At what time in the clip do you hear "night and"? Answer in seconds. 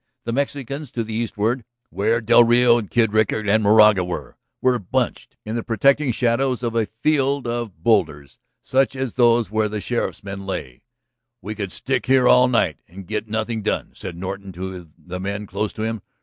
12.47-13.05